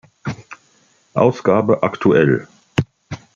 [1.13, 2.47] Ausgabe aktuell.